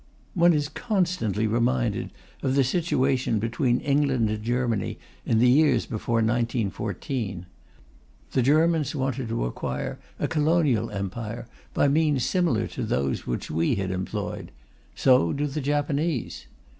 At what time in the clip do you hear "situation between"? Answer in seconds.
2.63-3.79